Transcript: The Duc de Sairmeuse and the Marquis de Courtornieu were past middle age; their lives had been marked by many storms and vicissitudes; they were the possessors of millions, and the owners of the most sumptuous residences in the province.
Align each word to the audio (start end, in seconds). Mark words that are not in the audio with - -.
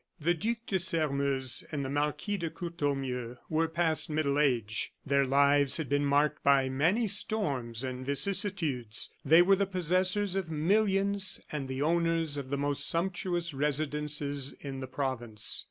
The 0.19 0.33
Duc 0.33 0.57
de 0.65 0.79
Sairmeuse 0.79 1.63
and 1.71 1.85
the 1.85 1.89
Marquis 1.91 2.35
de 2.35 2.49
Courtornieu 2.49 3.35
were 3.49 3.67
past 3.67 4.09
middle 4.09 4.39
age; 4.39 4.91
their 5.05 5.23
lives 5.23 5.77
had 5.77 5.89
been 5.89 6.05
marked 6.07 6.41
by 6.43 6.69
many 6.69 7.05
storms 7.05 7.83
and 7.83 8.03
vicissitudes; 8.03 9.13
they 9.23 9.43
were 9.43 9.55
the 9.55 9.67
possessors 9.67 10.35
of 10.35 10.49
millions, 10.49 11.39
and 11.51 11.67
the 11.67 11.83
owners 11.83 12.35
of 12.35 12.49
the 12.49 12.57
most 12.57 12.89
sumptuous 12.89 13.53
residences 13.53 14.53
in 14.53 14.79
the 14.79 14.87
province. 14.87 15.59